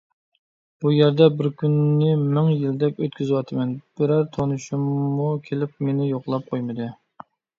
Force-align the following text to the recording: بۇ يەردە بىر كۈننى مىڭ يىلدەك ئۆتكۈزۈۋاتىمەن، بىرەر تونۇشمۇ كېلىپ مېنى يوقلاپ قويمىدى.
بۇ 0.83 0.91
يەردە 0.93 1.25
بىر 1.41 1.49
كۈننى 1.63 2.07
مىڭ 2.37 2.49
يىلدەك 2.53 3.03
ئۆتكۈزۈۋاتىمەن، 3.05 3.75
بىرەر 4.01 4.25
تونۇشمۇ 4.37 5.29
كېلىپ 5.51 5.79
مېنى 5.89 6.11
يوقلاپ 6.13 6.49
قويمىدى. 6.55 6.91